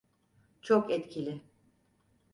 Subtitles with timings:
[0.61, 1.41] Çok etkili.